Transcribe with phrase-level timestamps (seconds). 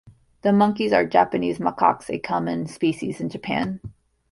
[0.41, 3.79] The monkeys are Japanese macaques, a common species in Japan.